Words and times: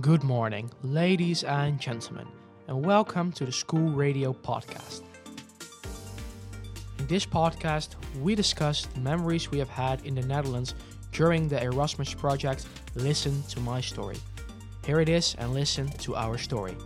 Good 0.00 0.22
morning, 0.22 0.70
ladies 0.82 1.44
and 1.44 1.78
gentlemen, 1.78 2.26
and 2.68 2.86
welcome 2.86 3.32
to 3.32 3.44
the 3.44 3.52
School 3.52 3.90
Radio 3.90 4.32
Podcast. 4.32 5.02
In 6.98 7.06
this 7.06 7.26
podcast, 7.26 7.96
we 8.22 8.34
discuss 8.34 8.86
the 8.86 9.00
memories 9.00 9.50
we 9.50 9.58
have 9.58 9.68
had 9.68 10.06
in 10.06 10.14
the 10.14 10.22
Netherlands 10.22 10.74
during 11.12 11.48
the 11.48 11.62
Erasmus 11.62 12.14
project 12.14 12.66
Listen 12.94 13.42
to 13.50 13.60
My 13.60 13.82
Story. 13.82 14.16
Here 14.86 15.00
it 15.00 15.10
is, 15.10 15.34
and 15.38 15.52
listen 15.52 15.88
to 15.88 16.16
our 16.16 16.38
story. 16.38 16.76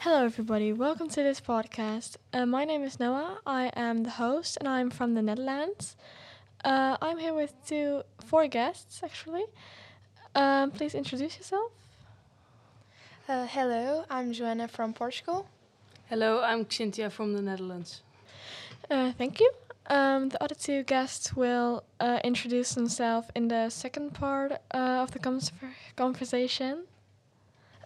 Hello, 0.00 0.24
everybody. 0.24 0.74
Welcome 0.74 1.08
to 1.08 1.22
this 1.22 1.40
podcast. 1.40 2.16
Uh, 2.34 2.44
my 2.44 2.66
name 2.66 2.82
is 2.82 3.00
Noa. 3.00 3.38
I 3.46 3.70
am 3.74 4.02
the 4.02 4.10
host, 4.10 4.58
and 4.58 4.68
I'm 4.68 4.90
from 4.90 5.14
the 5.14 5.22
Netherlands. 5.22 5.96
Uh, 6.64 6.96
I'm 7.00 7.18
here 7.18 7.32
with 7.34 7.54
two, 7.66 8.02
four 8.26 8.46
guests 8.46 9.00
actually. 9.02 9.44
Um, 10.34 10.70
please 10.70 10.94
introduce 10.94 11.36
yourself. 11.36 11.72
Uh, 13.28 13.46
hello, 13.46 14.04
I'm 14.10 14.32
Joana 14.32 14.68
from 14.68 14.92
Portugal. 14.92 15.46
Hello, 16.08 16.42
I'm 16.42 16.64
Xynthia 16.64 17.10
from 17.10 17.32
the 17.32 17.40
Netherlands. 17.40 18.02
Uh, 18.90 19.12
thank 19.12 19.40
you. 19.40 19.50
Um, 19.86 20.28
the 20.28 20.42
other 20.42 20.54
two 20.54 20.82
guests 20.82 21.34
will 21.34 21.82
uh, 21.98 22.20
introduce 22.22 22.74
themselves 22.74 23.28
in 23.34 23.48
the 23.48 23.70
second 23.70 24.14
part 24.14 24.52
uh, 24.52 25.02
of 25.02 25.12
the 25.12 25.18
conver- 25.18 25.52
conversation. 25.96 26.84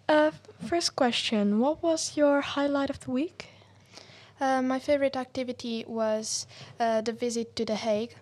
Uh, 0.09 0.33
first 0.67 0.97
question 0.97 1.61
What 1.61 1.83
was 1.83 2.17
your 2.17 2.41
highlight 2.41 2.91
of 2.91 3.01
the 3.01 3.11
week? 3.11 3.47
Uh, 4.41 4.61
my 4.63 4.79
favorite 4.79 5.17
activity 5.17 5.85
was 5.87 6.47
uh, 6.81 7.01
the 7.01 7.13
visit 7.13 7.55
to 7.57 7.65
The 7.65 7.77
Hague. 7.77 8.17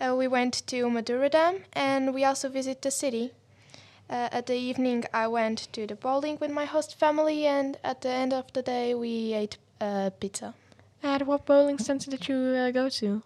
Uh, 0.00 0.14
we 0.14 0.28
went 0.28 0.66
to 0.66 0.86
Madurodam 0.86 1.62
and 1.72 2.12
we 2.14 2.24
also 2.24 2.48
visited 2.48 2.82
the 2.82 2.90
city. 2.90 3.32
Uh, 4.08 4.28
at 4.30 4.46
the 4.46 4.54
evening, 4.54 5.04
I 5.12 5.26
went 5.26 5.68
to 5.72 5.86
the 5.86 5.96
bowling 5.96 6.38
with 6.40 6.50
my 6.50 6.64
host 6.64 6.96
family, 6.96 7.44
and 7.44 7.76
at 7.82 8.02
the 8.02 8.10
end 8.10 8.32
of 8.32 8.52
the 8.52 8.62
day, 8.62 8.94
we 8.94 9.32
ate 9.32 9.58
uh, 9.80 10.10
pizza. 10.20 10.54
At 11.02 11.26
what 11.26 11.44
bowling 11.44 11.78
center 11.78 12.10
did 12.10 12.28
you 12.28 12.36
uh, 12.36 12.70
go 12.70 12.88
to? 12.88 13.22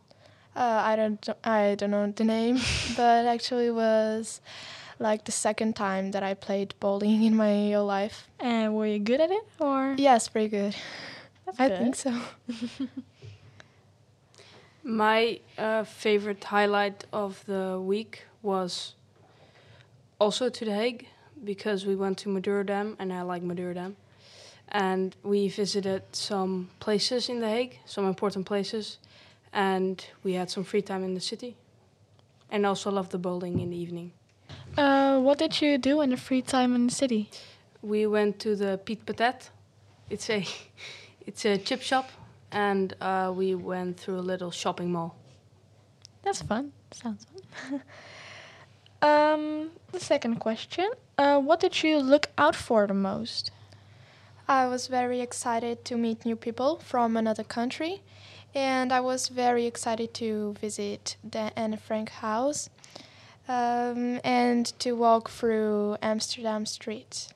Uh, 0.57 0.83
I 0.85 0.97
don't, 0.97 1.29
I 1.45 1.75
don't 1.75 1.91
know 1.91 2.11
the 2.11 2.25
name, 2.25 2.61
but 2.97 3.27
actually 3.27 3.67
it 3.67 3.75
was 3.75 4.41
like 4.99 5.25
the 5.25 5.33
second 5.33 5.77
time 5.77 6.13
that 6.13 6.23
I 6.23 6.33
played 6.33 6.75
bowling 6.81 7.25
in 7.25 7.37
my 7.37 7.73
whole 7.73 7.87
life. 7.87 8.29
And 8.39 8.75
were 8.75 8.87
you 8.87 8.99
good 8.99 9.21
at 9.21 9.31
it, 9.31 9.47
or? 9.59 9.95
Yes, 9.99 10.29
pretty 10.29 10.49
good. 10.49 10.75
That's 11.45 11.61
I 11.61 11.69
good. 11.69 11.79
think 11.79 11.97
so. 11.97 12.19
My 14.91 15.39
uh, 15.57 15.85
favorite 15.85 16.43
highlight 16.43 17.05
of 17.13 17.47
the 17.47 17.81
week 17.81 18.25
was 18.43 18.95
also 20.19 20.49
to 20.49 20.65
The 20.65 20.75
Hague 20.75 21.07
because 21.45 21.87
we 21.87 21.95
went 21.95 22.19
to 22.19 22.29
Madurodam 22.29 22.97
and 22.99 23.13
I 23.13 23.23
like 23.23 23.45
Madurodam. 23.45 23.95
And 24.69 25.15
we 25.23 25.49
visited 25.49 26.03
some 26.11 26.71
places 26.81 27.29
in 27.29 27.39
The 27.39 27.49
Hague, 27.49 27.79
some 27.87 28.05
important 28.05 28.47
places, 28.47 28.99
and 29.53 30.05
we 30.25 30.33
had 30.33 30.51
some 30.51 30.65
free 30.65 30.83
time 30.83 31.05
in 31.05 31.15
the 31.15 31.21
city. 31.21 31.57
And 32.51 32.67
also 32.67 32.91
loved 32.91 33.13
the 33.13 33.19
bowling 33.19 33.61
in 33.61 33.71
the 33.71 33.77
evening. 33.77 34.11
Uh, 34.77 35.21
what 35.21 35.39
did 35.39 35.61
you 35.61 35.79
do 35.79 36.01
in 36.01 36.11
the 36.11 36.17
free 36.17 36.43
time 36.43 36.75
in 36.75 36.89
the 36.89 36.93
city? 36.93 37.31
We 37.81 38.07
went 38.07 38.41
to 38.41 38.57
the 38.57 38.81
Piet 38.85 39.07
Patet. 39.07 39.51
It's 40.09 40.29
a 40.31 40.45
it's 41.27 41.45
a 41.45 41.59
chip 41.59 41.81
shop 41.81 42.11
and 42.53 42.95
uh, 43.01 43.33
we 43.35 43.55
went 43.55 43.99
through 43.99 44.19
a 44.19 44.27
little 44.33 44.51
shopping 44.51 44.93
mall. 44.93 45.17
That's 46.23 46.43
fun. 46.43 46.73
Sounds 46.93 47.27
fun. 47.27 47.83
um, 49.03 49.71
the 49.93 50.01
second 50.01 50.37
question. 50.37 50.91
Uh, 51.17 51.41
what 51.41 51.61
did 51.61 51.83
you 51.83 51.99
look 51.99 52.29
out 52.39 52.55
for 52.55 52.87
the 52.87 52.95
most? 52.95 53.51
I 54.49 54.67
was 54.67 54.89
very 54.89 55.21
excited 55.21 55.85
to 55.85 55.97
meet 55.97 56.27
new 56.27 56.37
people 56.37 56.79
from 56.79 57.17
another 57.17 57.45
country, 57.45 58.03
and 58.55 58.93
I 58.93 59.01
was 59.01 59.29
very 59.29 59.65
excited 59.67 60.13
to 60.15 60.55
visit 60.61 61.17
the 61.23 61.57
Anne 61.57 61.77
Frank 61.77 62.11
house 62.11 62.69
um, 63.49 64.21
and 64.25 64.67
to 64.81 64.93
walk 64.93 65.31
through 65.31 65.97
Amsterdam 66.03 66.67
streets. 66.67 67.33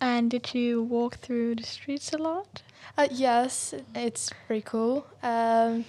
And 0.00 0.30
did 0.30 0.54
you 0.54 0.82
walk 0.82 1.16
through 1.16 1.56
the 1.56 1.62
streets 1.62 2.12
a 2.12 2.18
lot? 2.18 2.62
Uh, 2.96 3.08
yes, 3.10 3.74
it's 3.94 4.30
pretty 4.46 4.62
cool, 4.62 5.06
um, 5.22 5.84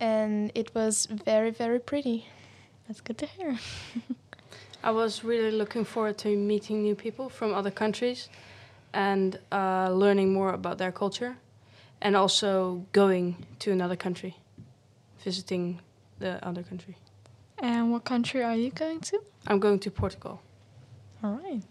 and 0.00 0.52
it 0.54 0.74
was 0.74 1.06
very, 1.06 1.50
very 1.50 1.80
pretty. 1.80 2.26
That's 2.86 3.00
good 3.00 3.18
to 3.18 3.26
hear. 3.26 3.58
I 4.82 4.90
was 4.92 5.24
really 5.24 5.50
looking 5.50 5.84
forward 5.84 6.18
to 6.18 6.36
meeting 6.36 6.82
new 6.82 6.94
people 6.94 7.28
from 7.28 7.52
other 7.54 7.70
countries 7.70 8.28
and 8.92 9.38
uh, 9.50 9.90
learning 9.90 10.32
more 10.32 10.52
about 10.54 10.78
their 10.78 10.92
culture 10.92 11.36
and 12.00 12.16
also 12.16 12.86
going 12.92 13.44
to 13.58 13.72
another 13.72 13.96
country, 13.96 14.36
visiting 15.24 15.80
the 16.18 16.44
other 16.46 16.62
country. 16.62 16.96
And 17.58 17.90
what 17.90 18.04
country 18.04 18.42
are 18.42 18.54
you 18.54 18.70
going 18.70 19.00
to? 19.00 19.20
I'm 19.48 19.58
going 19.58 19.80
to 19.80 19.90
Portugal. 19.90 20.40
All 21.24 21.40
right. 21.42 21.62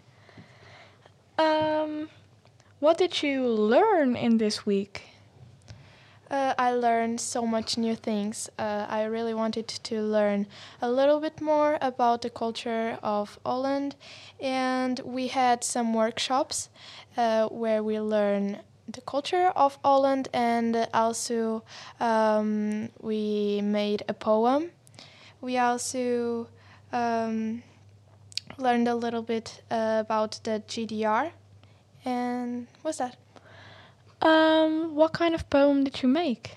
Um, 1.37 2.09
what 2.79 2.97
did 2.97 3.21
you 3.21 3.47
learn 3.47 4.15
in 4.15 4.39
this 4.39 4.65
week? 4.65 5.03
Uh, 6.31 6.55
I 6.57 6.73
learned 6.73 7.21
so 7.21 7.45
much 7.45 7.77
new 7.77 7.95
things. 7.95 8.49
Uh, 8.57 8.85
I 8.89 9.03
really 9.03 9.33
wanted 9.33 9.67
to 9.67 10.01
learn 10.01 10.47
a 10.81 10.89
little 10.89 11.19
bit 11.19 11.39
more 11.39 11.77
about 11.79 12.23
the 12.23 12.29
culture 12.29 12.97
of 13.03 13.39
Holland, 13.45 13.95
and 14.39 14.99
we 15.05 15.27
had 15.27 15.63
some 15.63 15.93
workshops 15.93 16.69
uh, 17.15 17.47
where 17.47 17.83
we 17.83 17.99
learn 17.99 18.57
the 18.87 19.01
culture 19.01 19.51
of 19.55 19.77
Holland, 19.85 20.27
and 20.33 20.87
also 20.93 21.63
um, 21.99 22.89
we 22.99 23.61
made 23.61 24.03
a 24.09 24.13
poem. 24.13 24.71
We 25.39 25.57
also 25.57 26.47
um, 26.91 27.63
learned 28.57 28.87
a 28.87 28.95
little 28.95 29.21
bit 29.21 29.61
uh, 29.69 30.03
about 30.05 30.39
the 30.43 30.63
GDR, 30.67 31.31
and 32.05 32.67
what's 32.81 32.97
that? 32.97 33.17
Um, 34.21 34.95
what 34.95 35.13
kind 35.13 35.35
of 35.35 35.49
poem 35.49 35.83
did 35.83 36.01
you 36.01 36.09
make? 36.09 36.55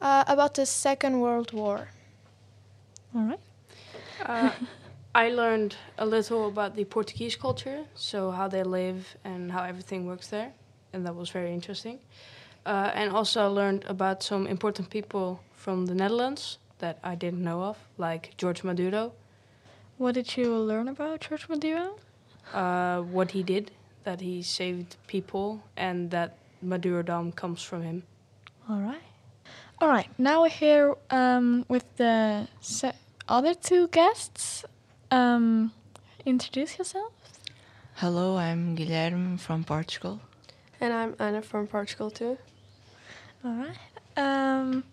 Uh, 0.00 0.24
about 0.26 0.54
the 0.54 0.66
Second 0.66 1.20
World 1.20 1.52
War. 1.52 1.88
All 3.14 3.22
right. 3.22 3.40
Uh, 4.24 4.50
I 5.14 5.28
learned 5.28 5.76
a 5.98 6.06
little 6.06 6.48
about 6.48 6.74
the 6.74 6.84
Portuguese 6.84 7.36
culture, 7.36 7.84
so 7.94 8.30
how 8.30 8.48
they 8.48 8.64
live 8.64 9.16
and 9.24 9.52
how 9.52 9.62
everything 9.62 10.06
works 10.06 10.28
there, 10.28 10.52
and 10.92 11.06
that 11.06 11.14
was 11.14 11.30
very 11.30 11.52
interesting. 11.52 12.00
Uh, 12.66 12.90
and 12.94 13.12
also 13.12 13.42
I 13.42 13.46
learned 13.46 13.84
about 13.86 14.22
some 14.22 14.46
important 14.46 14.90
people 14.90 15.40
from 15.52 15.86
the 15.86 15.94
Netherlands 15.94 16.58
that 16.78 16.98
I 17.04 17.14
didn't 17.14 17.44
know 17.44 17.62
of, 17.62 17.78
like 17.98 18.34
George 18.38 18.64
Maduro, 18.64 19.12
What 19.98 20.14
did 20.14 20.36
you 20.36 20.56
learn 20.56 20.88
about 20.88 21.20
George 21.20 21.48
Maduro? 21.48 21.96
uh, 22.52 23.00
what 23.00 23.30
he 23.32 23.42
did, 23.42 23.70
that 24.04 24.20
he 24.20 24.42
saved 24.42 24.96
people, 25.06 25.62
and 25.76 26.10
that 26.10 26.36
Madurodam 26.64 27.34
comes 27.34 27.62
from 27.62 27.82
him. 27.82 28.02
All 28.68 28.80
right. 28.80 29.02
All 29.80 29.88
right. 29.88 30.08
Now 30.18 30.42
we're 30.42 30.50
here 30.50 30.94
um, 31.10 31.64
with 31.68 31.84
the 31.96 32.46
se- 32.60 32.92
other 33.28 33.54
two 33.54 33.88
guests. 33.88 34.64
Um, 35.10 35.72
introduce 36.26 36.78
yourself. 36.78 37.12
Hello, 37.96 38.36
I'm 38.36 38.76
Guilherme 38.76 39.38
from 39.40 39.64
Portugal. 39.64 40.20
And 40.80 40.92
I'm 40.92 41.14
Ana 41.18 41.42
from 41.42 41.66
Portugal 41.66 42.10
too. 42.10 42.36
All 43.44 43.54
right. 43.54 43.78
Um, 44.16 44.84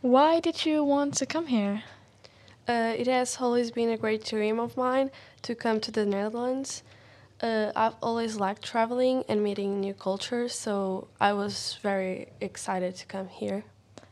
why 0.00 0.40
did 0.40 0.64
you 0.66 0.82
want 0.84 1.14
to 1.18 1.26
come 1.26 1.46
here? 1.46 1.82
Uh, 2.68 2.94
it 2.96 3.06
has 3.06 3.38
always 3.40 3.70
been 3.70 3.90
a 3.90 3.96
great 3.96 4.24
dream 4.24 4.58
of 4.58 4.76
mine 4.76 5.10
to 5.42 5.54
come 5.54 5.80
to 5.80 5.90
the 5.90 6.04
Netherlands. 6.04 6.82
Uh, 7.40 7.70
I've 7.76 7.94
always 8.02 8.36
liked 8.36 8.62
traveling 8.62 9.24
and 9.28 9.42
meeting 9.42 9.80
new 9.80 9.94
cultures, 9.94 10.54
so 10.54 11.08
I 11.20 11.32
was 11.32 11.78
very 11.82 12.28
excited 12.40 12.96
to 12.96 13.06
come 13.06 13.28
here. 13.28 13.64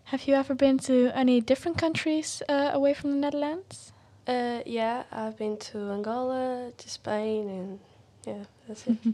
Have 0.05 0.29
you 0.29 0.34
ever 0.34 0.55
been 0.55 0.79
to 0.81 1.11
any 1.14 1.40
different 1.40 1.79
countries 1.79 2.43
uh, 2.49 2.70
away 2.73 2.94
from 2.94 3.11
the 3.11 3.17
Netherlands? 3.17 3.93
Uh, 4.26 4.61
yeah, 4.67 5.05
I've 5.11 5.37
been 5.37 5.56
to 5.56 5.90
Angola, 5.90 6.73
to 6.76 6.88
Spain, 6.88 7.49
and 7.49 7.81
yeah, 8.26 8.44
that's 8.69 8.87
it. 8.87 8.99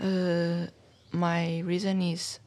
Uh, 0.00 0.68
my 1.10 1.58
reason 1.58 2.00
is 2.00 2.38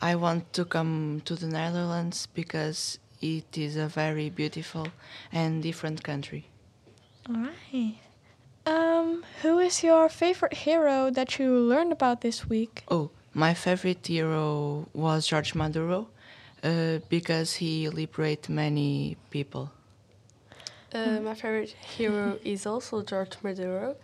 I 0.00 0.14
want 0.14 0.54
to 0.54 0.64
come 0.64 1.20
to 1.26 1.34
the 1.34 1.46
Netherlands 1.46 2.26
because 2.32 2.98
it 3.20 3.56
is 3.56 3.76
a 3.76 3.86
very 3.88 4.30
beautiful 4.30 4.88
and 5.32 5.62
different 5.62 6.02
country. 6.02 6.48
All 7.28 7.36
right. 7.36 7.96
Um, 8.66 9.24
who 9.42 9.58
is 9.58 9.82
your 9.82 10.08
favorite 10.08 10.54
hero 10.54 11.10
that 11.10 11.38
you 11.38 11.56
learned 11.56 11.92
about 11.92 12.20
this 12.20 12.48
week? 12.48 12.84
Oh, 12.88 13.10
my 13.32 13.54
favorite 13.54 14.06
hero 14.06 14.88
was 14.92 15.26
George 15.26 15.54
Maduro 15.54 16.08
uh, 16.64 16.98
because 17.08 17.54
he 17.54 17.88
liberated 17.88 18.48
many 18.48 19.16
people. 19.30 19.70
Uh, 20.92 21.20
my 21.20 21.34
favorite 21.34 21.70
hero 21.70 22.38
is 22.44 22.66
also 22.66 23.02
George 23.02 23.36
Maduro, 23.42 23.96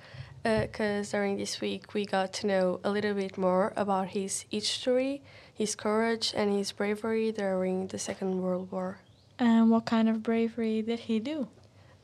because 0.43 1.11
during 1.11 1.37
this 1.37 1.61
week 1.61 1.95
we 1.95 2.05
got 2.05 2.33
to 2.35 2.47
know 2.47 2.81
a 2.85 2.91
little 2.91 3.15
bit 3.15 3.39
more 3.39 3.73
about 3.77 4.09
his 4.09 4.45
history, 4.51 5.23
his 5.63 5.77
courage, 5.77 6.35
and 6.35 6.53
his 6.59 6.73
bravery 6.73 7.31
during 7.31 7.87
the 7.87 7.99
Second 7.99 8.43
World 8.43 8.67
War. 8.73 8.99
And 9.39 9.71
what 9.71 9.85
kind 9.85 10.09
of 10.09 10.21
bravery 10.21 10.83
did 10.83 10.99
he 11.07 11.21
do? 11.21 11.47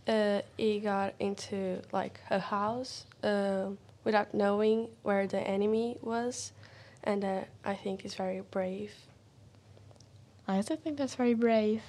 Uh, 0.06 0.42
he 0.56 0.78
got 0.78 1.14
into 1.18 1.82
like 1.90 2.20
a 2.30 2.38
house 2.38 3.04
uh, 3.24 3.66
without 4.04 4.32
knowing 4.32 4.86
where 5.02 5.26
the 5.26 5.40
enemy 5.40 5.98
was, 6.02 6.52
and 7.02 7.24
uh, 7.24 7.40
I 7.64 7.74
think 7.74 8.02
he's 8.02 8.14
very 8.14 8.42
brave. 8.56 8.92
I 10.46 10.56
also 10.58 10.76
think 10.76 10.96
that's 10.96 11.16
very 11.16 11.34
brave. 11.34 11.82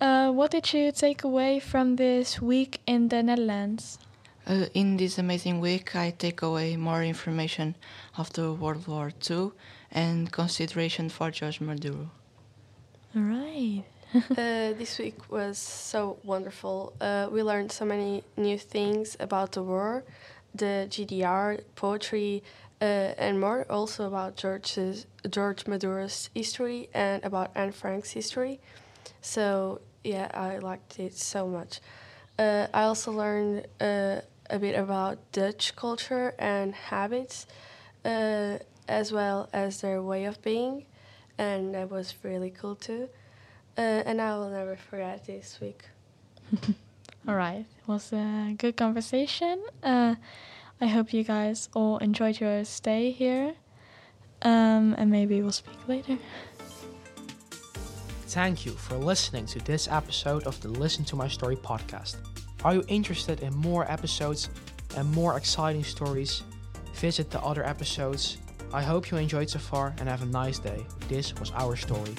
Uh, 0.00 0.32
what 0.32 0.50
did 0.50 0.72
you 0.72 0.92
take 0.92 1.24
away 1.24 1.60
from 1.60 1.96
this 1.96 2.40
week 2.40 2.80
in 2.86 3.08
the 3.08 3.22
Netherlands? 3.22 3.98
Uh, 4.50 4.66
in 4.74 4.96
this 4.96 5.16
amazing 5.16 5.60
week, 5.60 5.94
I 5.94 6.10
take 6.10 6.42
away 6.42 6.76
more 6.76 7.04
information 7.04 7.76
after 8.18 8.52
World 8.52 8.88
War 8.88 9.12
II 9.30 9.52
and 9.92 10.32
consideration 10.32 11.08
for 11.08 11.30
George 11.30 11.60
Maduro. 11.60 12.10
All 13.14 13.22
right. 13.22 13.84
uh, 14.14 14.74
this 14.74 14.98
week 14.98 15.30
was 15.30 15.56
so 15.56 16.18
wonderful. 16.24 16.92
Uh, 17.00 17.28
we 17.30 17.44
learned 17.44 17.70
so 17.70 17.84
many 17.84 18.24
new 18.36 18.58
things 18.58 19.16
about 19.20 19.52
the 19.52 19.62
war, 19.62 20.02
the 20.52 20.88
GDR, 20.90 21.60
poetry, 21.76 22.42
uh, 22.80 23.14
and 23.18 23.38
more. 23.38 23.64
Also 23.70 24.08
about 24.08 24.34
George's, 24.34 25.06
George 25.30 25.68
Maduro's 25.68 26.28
history 26.34 26.88
and 26.92 27.22
about 27.24 27.52
Anne 27.54 27.70
Frank's 27.70 28.10
history. 28.10 28.58
So 29.20 29.80
yeah, 30.02 30.28
I 30.34 30.58
liked 30.58 30.98
it 30.98 31.16
so 31.16 31.46
much. 31.46 31.80
Uh, 32.36 32.66
I 32.72 32.84
also 32.84 33.12
learned 33.12 33.66
uh, 33.80 34.22
a 34.50 34.58
bit 34.58 34.74
about 34.78 35.32
Dutch 35.32 35.74
culture 35.76 36.34
and 36.38 36.74
habits, 36.74 37.46
uh, 38.04 38.58
as 38.88 39.12
well 39.12 39.48
as 39.52 39.80
their 39.80 40.02
way 40.02 40.24
of 40.24 40.42
being, 40.42 40.86
and 41.38 41.74
that 41.74 41.90
was 41.90 42.14
really 42.22 42.50
cool 42.50 42.74
too. 42.74 43.08
Uh, 43.78 44.02
and 44.04 44.20
I 44.20 44.36
will 44.36 44.50
never 44.50 44.76
forget 44.76 45.24
this 45.26 45.58
week. 45.60 45.84
All 47.28 47.34
right. 47.34 47.64
It 47.78 47.88
was 47.88 48.12
a 48.12 48.54
good 48.58 48.76
conversation. 48.76 49.62
Uh, 49.82 50.16
I 50.80 50.86
hope 50.86 51.12
you 51.12 51.22
guys 51.22 51.68
all 51.74 51.98
enjoyed 51.98 52.40
your 52.40 52.64
stay 52.64 53.10
here. 53.10 53.54
Um, 54.42 54.94
and 54.96 55.10
maybe 55.10 55.42
we'll 55.42 55.52
speak 55.52 55.76
later. 55.86 56.16
Thank 58.28 58.64
you 58.64 58.72
for 58.72 58.96
listening 58.96 59.44
to 59.46 59.58
this 59.58 59.88
episode 59.88 60.44
of 60.46 60.58
the 60.62 60.68
Listen 60.68 61.04
to 61.06 61.16
My 61.16 61.28
Story 61.28 61.56
podcast. 61.56 62.16
Are 62.62 62.74
you 62.74 62.84
interested 62.88 63.40
in 63.40 63.54
more 63.56 63.90
episodes 63.90 64.50
and 64.94 65.10
more 65.12 65.38
exciting 65.38 65.82
stories? 65.82 66.42
Visit 66.94 67.30
the 67.30 67.40
other 67.40 67.64
episodes. 67.64 68.36
I 68.72 68.82
hope 68.82 69.10
you 69.10 69.16
enjoyed 69.16 69.48
so 69.48 69.58
far 69.58 69.94
and 69.98 70.06
have 70.06 70.22
a 70.22 70.26
nice 70.26 70.58
day. 70.58 70.84
This 71.08 71.34
was 71.40 71.50
our 71.52 71.74
story. 71.74 72.14